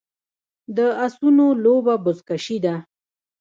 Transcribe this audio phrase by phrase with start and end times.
[0.75, 2.75] د اسونو لوبه بزکشي ده